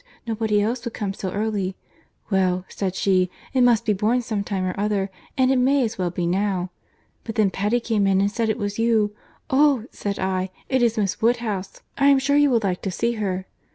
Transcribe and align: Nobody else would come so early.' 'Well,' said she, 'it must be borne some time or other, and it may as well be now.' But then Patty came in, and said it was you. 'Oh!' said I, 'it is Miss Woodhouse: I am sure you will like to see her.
Nobody 0.25 0.59
else 0.63 0.83
would 0.83 0.95
come 0.95 1.13
so 1.13 1.29
early.' 1.31 1.75
'Well,' 2.31 2.65
said 2.69 2.95
she, 2.95 3.29
'it 3.53 3.61
must 3.61 3.85
be 3.85 3.93
borne 3.93 4.23
some 4.23 4.43
time 4.43 4.63
or 4.65 4.73
other, 4.75 5.11
and 5.37 5.51
it 5.51 5.59
may 5.59 5.83
as 5.85 5.99
well 5.99 6.09
be 6.09 6.25
now.' 6.25 6.71
But 7.23 7.35
then 7.35 7.51
Patty 7.51 7.79
came 7.79 8.07
in, 8.07 8.19
and 8.19 8.31
said 8.31 8.49
it 8.49 8.57
was 8.57 8.79
you. 8.79 9.15
'Oh!' 9.51 9.85
said 9.91 10.17
I, 10.17 10.49
'it 10.69 10.81
is 10.81 10.97
Miss 10.97 11.21
Woodhouse: 11.21 11.81
I 11.99 12.07
am 12.07 12.17
sure 12.17 12.35
you 12.35 12.49
will 12.49 12.61
like 12.63 12.81
to 12.81 12.89
see 12.89 13.11
her. 13.11 13.45